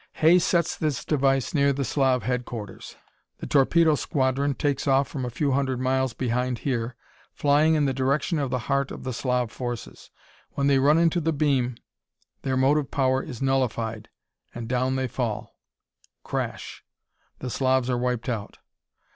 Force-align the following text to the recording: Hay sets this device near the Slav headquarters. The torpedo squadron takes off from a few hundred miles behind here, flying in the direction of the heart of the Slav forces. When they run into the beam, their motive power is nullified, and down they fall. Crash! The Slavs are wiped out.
Hay 0.13 0.39
sets 0.39 0.75
this 0.75 1.05
device 1.05 1.53
near 1.53 1.71
the 1.71 1.85
Slav 1.85 2.23
headquarters. 2.23 2.95
The 3.37 3.45
torpedo 3.45 3.93
squadron 3.93 4.55
takes 4.55 4.87
off 4.87 5.07
from 5.07 5.25
a 5.25 5.29
few 5.29 5.51
hundred 5.51 5.79
miles 5.79 6.13
behind 6.13 6.57
here, 6.65 6.95
flying 7.35 7.75
in 7.75 7.85
the 7.85 7.93
direction 7.93 8.39
of 8.39 8.49
the 8.49 8.57
heart 8.65 8.89
of 8.89 9.03
the 9.03 9.13
Slav 9.13 9.51
forces. 9.51 10.09
When 10.53 10.65
they 10.65 10.79
run 10.79 10.97
into 10.97 11.21
the 11.21 11.31
beam, 11.31 11.75
their 12.41 12.57
motive 12.57 12.89
power 12.89 13.21
is 13.21 13.43
nullified, 13.43 14.09
and 14.55 14.67
down 14.67 14.95
they 14.95 15.07
fall. 15.07 15.53
Crash! 16.23 16.83
The 17.37 17.51
Slavs 17.51 17.87
are 17.87 17.95
wiped 17.95 18.27
out. 18.27 18.57